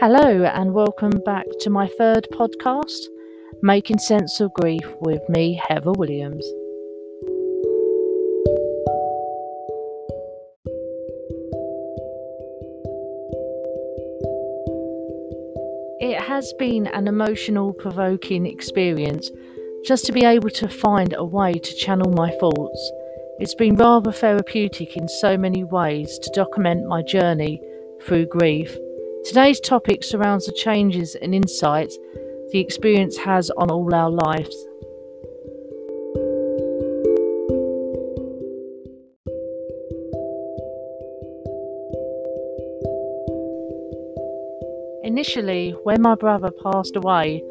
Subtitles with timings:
[0.00, 3.04] Hello, and welcome back to my third podcast,
[3.60, 6.42] Making Sense of Grief with me, Heather Williams.
[16.00, 19.30] It has been an emotional, provoking experience
[19.84, 22.92] just to be able to find a way to channel my thoughts.
[23.38, 27.60] It's been rather therapeutic in so many ways to document my journey
[28.00, 28.74] through grief.
[29.24, 31.96] Today's topic surrounds the changes and insights
[32.52, 34.56] the experience has on all our lives.
[45.04, 47.42] Initially, when my brother passed away,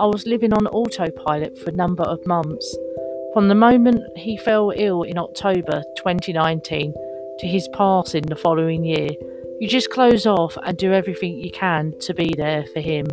[0.00, 2.76] I was living on autopilot for a number of months.
[3.34, 6.94] From the moment he fell ill in October 2019
[7.38, 9.10] to his passing the following year,
[9.60, 13.06] you just close off and do everything you can to be there for him.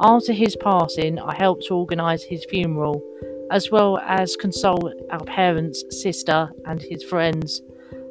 [0.00, 3.02] After his passing, I helped organise his funeral,
[3.50, 7.62] as well as console our parents, sister, and his friends.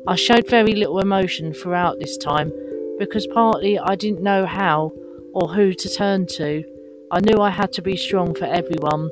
[0.08, 2.52] I showed very little emotion throughout this time
[2.97, 4.91] because partly I didn't know how
[5.33, 6.63] or who to turn to.
[7.11, 9.09] I knew I had to be strong for everyone.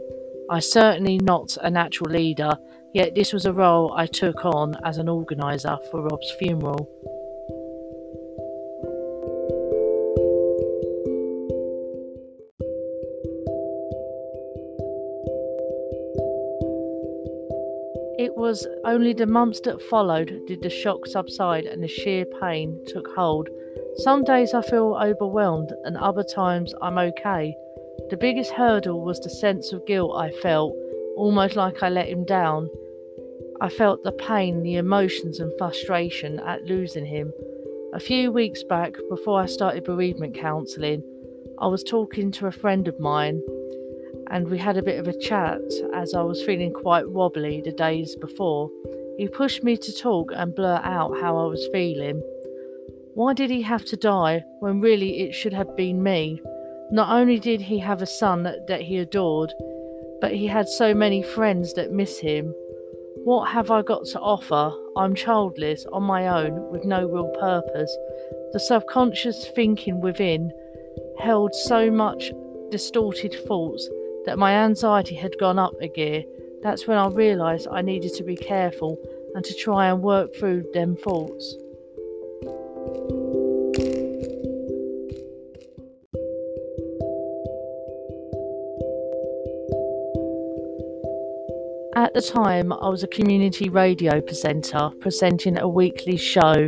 [0.49, 2.57] I certainly not a natural leader,
[2.94, 6.89] yet this was a role I took on as an organiser for Rob's funeral.
[18.23, 22.81] It was only the months that followed did the shock subside and the sheer pain
[22.88, 23.49] took hold.
[23.97, 27.53] Some days I feel overwhelmed, and other times I'm okay.
[28.09, 30.73] The biggest hurdle was the sense of guilt I felt,
[31.17, 32.69] almost like I let him down.
[33.59, 37.33] I felt the pain, the emotions, and frustration at losing him.
[37.94, 41.03] A few weeks back, before I started bereavement counselling,
[41.59, 43.41] I was talking to a friend of mine
[44.33, 45.61] and we had a bit of a chat
[45.94, 48.67] as I was feeling quite wobbly the days before.
[49.16, 52.19] He pushed me to talk and blurt out how I was feeling.
[53.13, 56.41] Why did he have to die when really it should have been me?
[56.89, 59.53] Not only did he have a son that, that he adored,
[60.19, 62.55] but he had so many friends that miss him.
[63.23, 64.75] What have I got to offer?
[64.97, 67.95] I'm childless, on my own, with no real purpose.
[68.51, 70.51] The subconscious thinking within
[71.19, 72.31] held so much
[72.72, 73.88] distorted thoughts
[74.25, 76.23] that my anxiety had gone up a gear,
[76.61, 78.97] that's when I realised I needed to be careful
[79.35, 81.57] and to try and work through them thoughts.
[91.95, 96.66] At the time, I was a community radio presenter presenting a weekly show,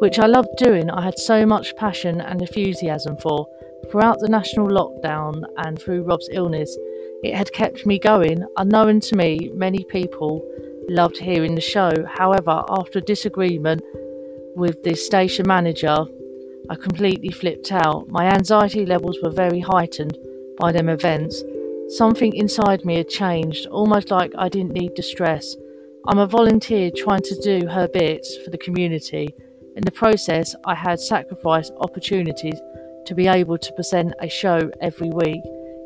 [0.00, 0.90] which I loved doing.
[0.90, 3.46] I had so much passion and enthusiasm for,
[3.90, 6.76] Throughout the national lockdown and through Rob's illness,
[7.22, 8.44] it had kept me going.
[8.56, 10.46] Unknown to me, many people
[10.88, 11.90] loved hearing the show.
[12.06, 13.82] However, after a disagreement
[14.56, 15.96] with the station manager,
[16.70, 18.08] I completely flipped out.
[18.08, 20.16] My anxiety levels were very heightened
[20.58, 21.42] by them events.
[21.88, 25.56] Something inside me had changed, almost like I didn't need the stress.
[26.06, 29.34] I'm a volunteer trying to do her bits for the community.
[29.76, 32.60] In the process, I had sacrificed opportunities
[33.06, 35.42] to be able to present a show every week.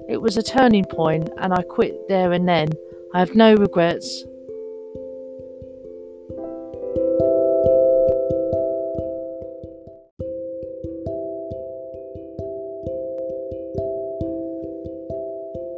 [0.09, 2.69] It was a turning point, and I quit there and then.
[3.15, 4.25] I have no regrets.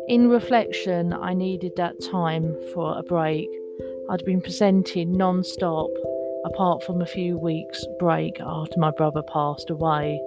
[0.08, 3.48] In reflection, I needed that time for a break.
[4.10, 5.90] I'd been presenting non stop,
[6.44, 10.20] apart from a few weeks' break after my brother passed away.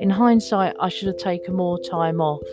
[0.00, 2.46] In hindsight, I should have taken more time off.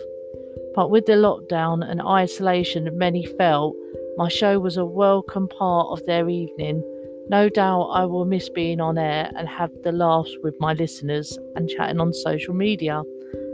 [0.74, 3.76] But with the lockdown and isolation many felt,
[4.16, 6.82] my show was a welcome part of their evening.
[7.28, 11.38] No doubt I will miss being on air and have the laughs with my listeners
[11.56, 13.02] and chatting on social media.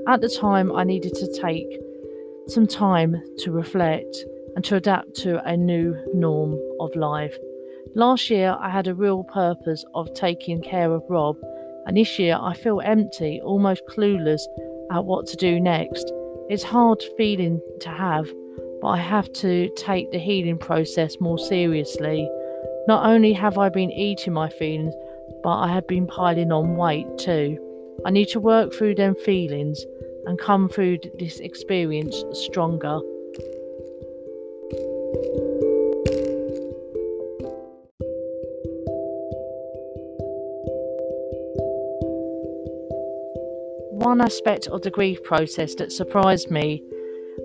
[0.09, 1.81] At the time, I needed to take
[2.49, 4.17] some time to reflect
[4.55, 7.37] and to adapt to a new norm of life.
[7.95, 11.37] Last year, I had a real purpose of taking care of Rob
[11.87, 14.43] and this year I feel empty, almost clueless
[14.91, 16.13] at what to do next.
[16.49, 18.29] It's a hard feeling to have,
[18.81, 22.29] but I have to take the healing process more seriously.
[22.89, 24.95] Not only have I been eating my feelings,
[25.43, 27.59] but I have been piling on weight too.
[28.05, 29.85] I need to work through them feelings
[30.27, 33.01] and come through this experience stronger.
[44.07, 46.81] One aspect of the grief process that surprised me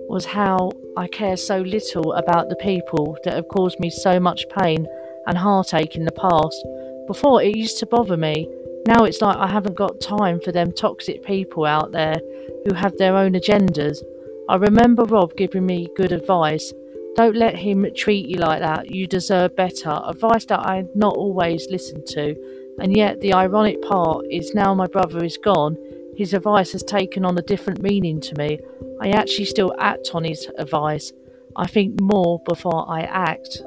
[0.08, 4.48] was how I care so little about the people that have caused me so much
[4.48, 4.86] pain
[5.26, 6.64] and heartache in the past.
[7.08, 8.48] Before, it used to bother me.
[8.86, 12.18] Now it's like I haven't got time for them toxic people out there
[12.64, 13.98] who have their own agendas.
[14.48, 16.72] I remember Rob giving me good advice.
[17.16, 18.88] Don't let him treat you like that.
[18.88, 20.00] You deserve better.
[20.06, 22.36] Advice that I not always listened to.
[22.78, 25.76] And yet, the ironic part is now my brother is gone,
[26.16, 28.58] his advice has taken on a different meaning to me.
[29.00, 31.12] I actually still act on his advice.
[31.56, 33.62] I think more before I act.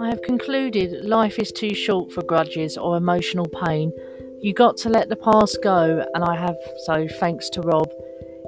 [0.00, 3.92] I have concluded life is too short for grudges or emotional pain.
[4.40, 7.88] You got to let the past go, and I have so thanks to Rob.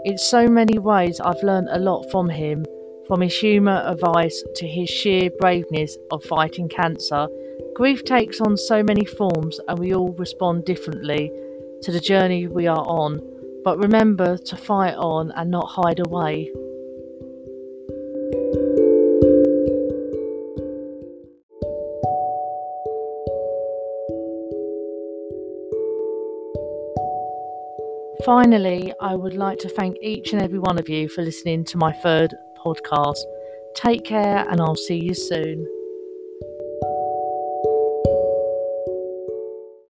[0.05, 2.65] In so many ways, I've learned a lot from him,
[3.07, 7.29] from his humour, of advice to his sheer braveness of fighting cancer.
[7.75, 11.31] Grief takes on so many forms, and we all respond differently
[11.83, 13.21] to the journey we are on.
[13.65, 16.51] But remember to fight on and not hide away.
[28.25, 31.79] Finally, I would like to thank each and every one of you for listening to
[31.79, 32.35] my third
[32.67, 33.23] podcast.
[33.75, 35.76] Take care, and I'll see you soon.